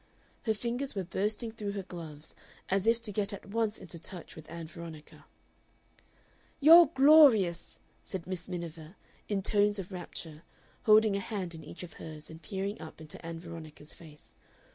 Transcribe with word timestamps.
Her 0.47 0.55
fingers 0.55 0.95
were 0.95 1.03
bursting 1.03 1.51
through 1.51 1.73
her 1.73 1.83
gloves, 1.83 2.33
as 2.69 2.87
if 2.87 2.99
to 3.03 3.11
get 3.11 3.31
at 3.33 3.45
once 3.49 3.77
into 3.77 3.99
touch 3.99 4.35
with 4.35 4.49
Ann 4.49 4.65
Veronica. 4.65 5.25
"You're 6.59 6.87
Glorious!" 6.87 7.77
said 8.03 8.25
Miss 8.25 8.49
Miniver 8.49 8.95
in 9.29 9.43
tones 9.43 9.77
of 9.77 9.91
rapture, 9.91 10.41
holding 10.85 11.15
a 11.15 11.19
hand 11.19 11.53
in 11.53 11.63
each 11.63 11.83
of 11.83 11.93
hers 12.01 12.31
and 12.31 12.41
peering 12.41 12.81
up 12.81 12.99
into 12.99 13.23
Ann 13.23 13.39
Veronica's 13.39 13.93
face. 13.93 14.35